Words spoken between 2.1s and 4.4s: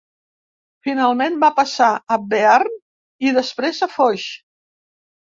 a Bearn i després a Foix.